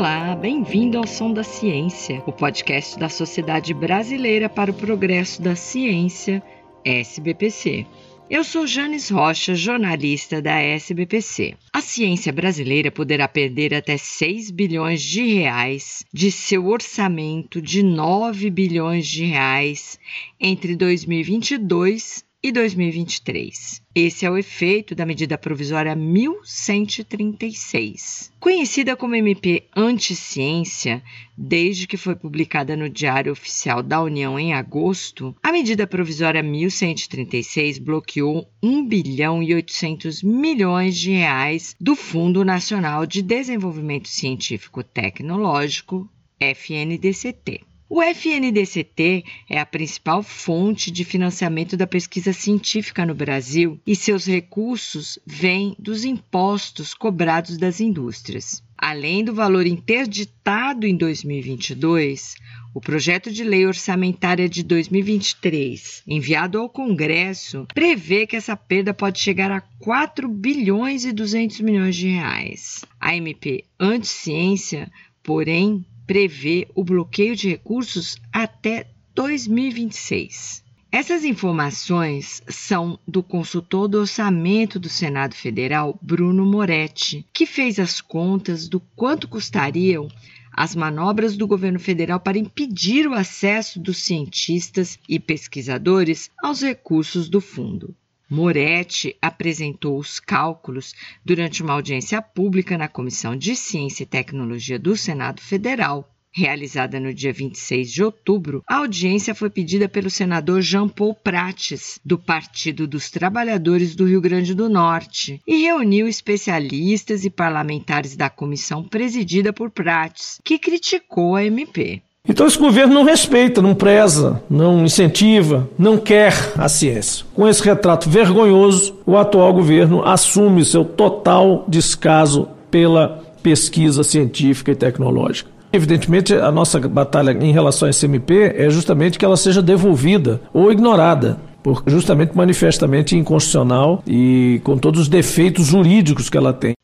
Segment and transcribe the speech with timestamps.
[0.00, 5.54] Olá, bem-vindo ao Som da Ciência, o podcast da Sociedade Brasileira para o Progresso da
[5.54, 6.42] Ciência,
[6.82, 7.86] SBPC.
[8.30, 11.54] Eu sou Janes Rocha, jornalista da SBPC.
[11.70, 18.48] A ciência brasileira poderá perder até 6 bilhões de reais de seu orçamento de 9
[18.48, 20.00] bilhões de reais
[20.40, 23.82] entre 2022 e 2023.
[23.94, 28.32] Esse é o efeito da medida provisória 1136.
[28.40, 31.02] Conhecida como MP Anti-Ciência,
[31.36, 37.76] desde que foi publicada no Diário Oficial da União em agosto, a medida provisória 1136
[37.78, 46.08] bloqueou 1 bilhão e 800 milhões de reais do Fundo Nacional de Desenvolvimento Científico Tecnológico,
[46.38, 47.69] FNDCT.
[47.92, 54.26] O FNDCT é a principal fonte de financiamento da pesquisa científica no Brasil e seus
[54.26, 58.62] recursos vêm dos impostos cobrados das indústrias.
[58.78, 62.36] Além do valor interditado em 2022,
[62.72, 69.18] o projeto de lei orçamentária de 2023, enviado ao Congresso, prevê que essa perda pode
[69.18, 72.84] chegar a 4 bilhões e 200 milhões de reais.
[73.00, 74.88] A MP Anti-Ciência,
[75.24, 80.64] porém, prevê o bloqueio de recursos até 2026.
[80.90, 88.00] Essas informações são do consultor do orçamento do Senado Federal, Bruno Moretti, que fez as
[88.00, 90.08] contas do quanto custariam
[90.52, 97.28] as manobras do governo federal para impedir o acesso dos cientistas e pesquisadores aos recursos
[97.28, 97.94] do fundo.
[98.30, 104.96] Moretti apresentou os cálculos durante uma audiência pública na Comissão de Ciência e Tecnologia do
[104.96, 106.08] Senado Federal.
[106.32, 111.98] Realizada no dia 26 de outubro, a audiência foi pedida pelo senador Jean Paul Prates,
[112.04, 118.30] do Partido dos Trabalhadores do Rio Grande do Norte, e reuniu especialistas e parlamentares da
[118.30, 122.00] comissão presidida por Prates, que criticou a MP.
[122.28, 127.24] Então esse governo não respeita, não preza, não incentiva, não quer a ciência.
[127.34, 134.76] Com esse retrato vergonhoso, o atual governo assume seu total descaso pela pesquisa científica e
[134.76, 135.50] tecnológica.
[135.72, 140.70] Evidentemente, a nossa batalha em relação à SMP é justamente que ela seja devolvida ou
[140.70, 146.74] ignorada, por justamente manifestamente inconstitucional e com todos os defeitos jurídicos que ela tem.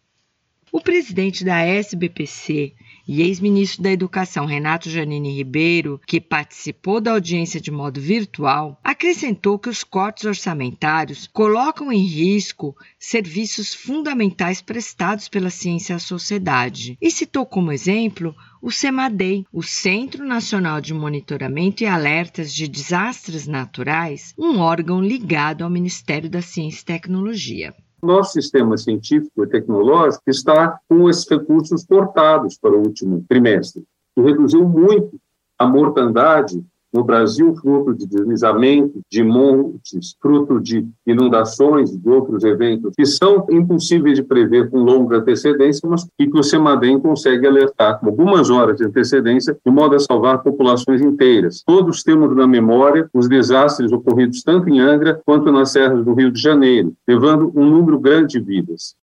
[0.77, 2.75] O presidente da SBPC
[3.09, 9.59] e ex-ministro da Educação Renato Janine Ribeiro, que participou da audiência de modo virtual, acrescentou
[9.59, 17.11] que os cortes orçamentários colocam em risco serviços fundamentais prestados pela ciência à sociedade e
[17.11, 24.35] citou como exemplo o CEMADEI, o Centro Nacional de Monitoramento e Alertas de Desastres Naturais,
[24.39, 27.75] um órgão ligado ao Ministério da Ciência e Tecnologia.
[28.03, 33.85] Nosso sistema científico e tecnológico está com esses recursos cortados para o último trimestre,
[34.15, 35.19] que reduziu muito
[35.59, 36.63] a mortandade
[36.97, 43.05] no Brasil, fruto de deslizamento de montes, fruto de inundações e de outros eventos que
[43.05, 48.51] são impossíveis de prever com longa antecedência, mas que o CEMADEM consegue alertar com algumas
[48.51, 51.63] horas de antecedência, de modo a salvar populações inteiras.
[51.65, 56.33] Todos temos na memória os desastres ocorridos tanto em Angra quanto nas serras do Rio
[56.33, 58.97] de Janeiro, levando um número grande de vidas.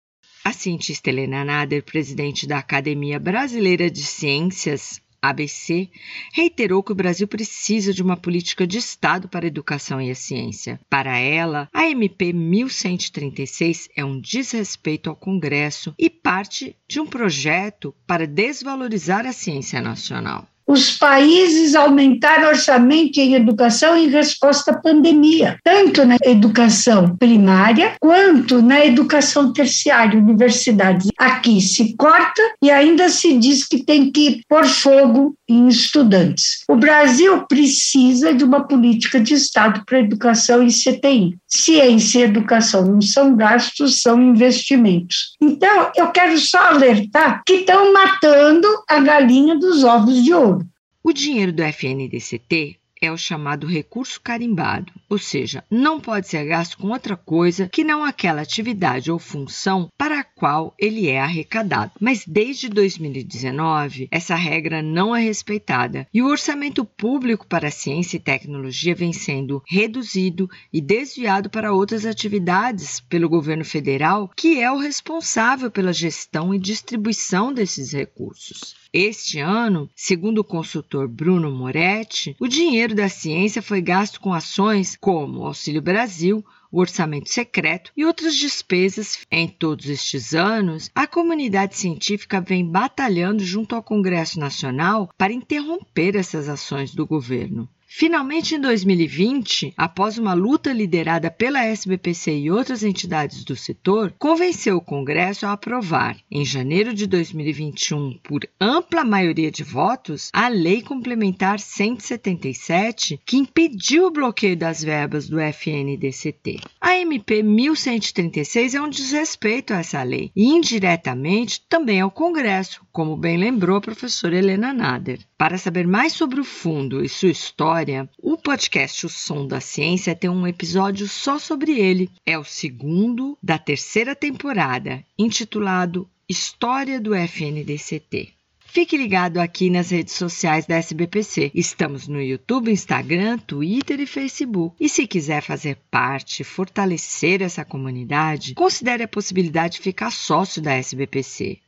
[0.45, 5.89] A cientista Helena Nader, presidente da Academia Brasileira de Ciências, ABC,
[6.33, 10.15] reiterou que o Brasil precisa de uma política de Estado para a educação e a
[10.15, 10.81] ciência.
[10.91, 17.95] Para ela, a MP 1136 é um desrespeito ao Congresso e parte de um projeto
[18.07, 25.59] para desvalorizar a ciência nacional os países aumentaram orçamento em educação em resposta à pandemia,
[25.65, 31.09] tanto na educação primária quanto na educação terciária, universidades.
[31.19, 36.65] Aqui se corta e ainda se diz que tem que pôr fogo em estudantes.
[36.69, 41.37] O Brasil precisa de uma política de Estado para educação e CTI.
[41.47, 45.37] Ciência e educação não são gastos, são investimentos.
[45.41, 50.67] Então, eu quero só alertar que estão matando a galinha dos ovos de ouro.
[51.05, 56.79] O dinheiro do FNDCT é o chamado recurso carimbado, ou seja, não pode ser gasto
[56.79, 61.93] com outra coisa que não aquela atividade ou função para a qual ele é arrecadado.
[62.01, 68.21] Mas desde 2019, essa regra não é respeitada e o orçamento público para ciência e
[68.21, 74.79] tecnologia vem sendo reduzido e desviado para outras atividades pelo governo federal, que é o
[74.79, 78.75] responsável pela gestão e distribuição desses recursos.
[78.93, 84.99] Este ano, segundo o consultor Bruno Moretti, o dinheiro da ciência foi gasto com ações
[85.01, 89.19] como Auxílio Brasil, o orçamento secreto e outras despesas.
[89.31, 96.17] Em todos estes anos, a comunidade científica vem batalhando junto ao Congresso Nacional para interromper
[96.17, 97.69] essas ações do governo.
[97.95, 104.79] Finalmente, em 2020, após uma luta liderada pela SBPC e outras entidades do setor, convenceu
[104.79, 110.81] o Congresso a aprovar, em janeiro de 2021, por ampla maioria de votos, a Lei
[110.81, 116.62] Complementar 177, que impediu o bloqueio das verbas do FNDCT.
[116.81, 123.17] A MP 1136 é um desrespeito a essa lei e, indiretamente, também ao Congresso, como
[123.17, 125.21] bem lembrou a professora Helena Nader.
[125.39, 130.15] Para saber mais sobre o fundo e sua história, o podcast O Som da Ciência
[130.15, 132.11] tem um episódio só sobre ele.
[132.27, 138.33] É o segundo da terceira temporada, intitulado História do FNDCT.
[138.73, 141.53] Fique ligado aqui nas redes sociais da SBPC.
[141.55, 144.75] Estamos no YouTube, Instagram, Twitter e Facebook.
[144.81, 150.73] E se quiser fazer parte, fortalecer essa comunidade, considere a possibilidade de ficar sócio da
[150.73, 151.59] SBPC.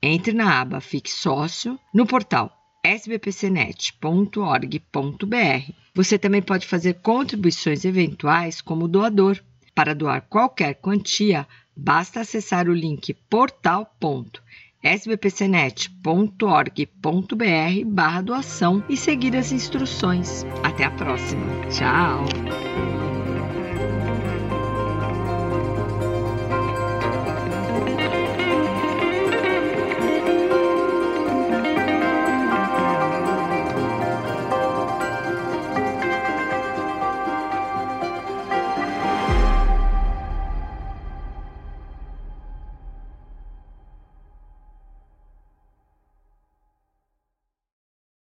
[0.00, 2.56] Entre na aba Fique Sócio no portal
[2.86, 5.72] sbpcnet.org.br.
[5.92, 9.36] Você também pode fazer contribuições eventuais como doador.
[9.74, 11.44] Para doar qualquer quantia,
[11.76, 14.71] basta acessar o link portal.sbpcnet.org.br
[17.84, 20.44] barra doação e seguir as instruções.
[20.64, 21.44] Até a próxima.
[21.70, 22.24] Tchau!